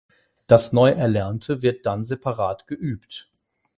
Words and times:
Das 0.47 0.73
neu 0.73 0.89
Erlernte 0.89 1.61
wird 1.61 1.85
dann 1.85 2.03
separat 2.05 2.65
geübt. 2.65 3.29